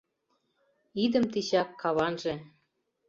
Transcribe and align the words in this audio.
Идым 1.03 1.25
тичак— 1.31 1.69
каванже. 1.81 2.33